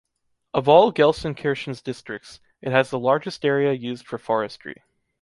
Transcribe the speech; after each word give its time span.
Of 0.55 0.67
all 0.67 0.91
Gelsenkirchen's 0.91 1.79
districts, 1.83 2.39
it 2.59 2.71
has 2.71 2.89
the 2.89 2.97
largest 2.97 3.45
area 3.45 3.71
used 3.73 4.07
for 4.07 4.17
forestry. 4.17 4.81